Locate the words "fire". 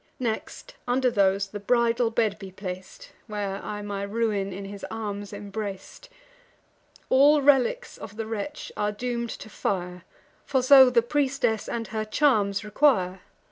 9.47-10.03